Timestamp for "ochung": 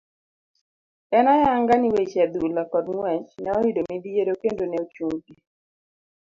4.83-5.21